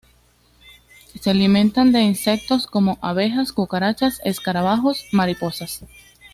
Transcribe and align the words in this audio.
Se 1.19 1.29
alimentan 1.29 1.91
de 1.91 2.01
insectos 2.01 2.65
como 2.65 2.97
abejas, 3.03 3.51
cucarachas, 3.51 4.19
escarabajos, 4.25 5.05
mariposas. 5.11 5.85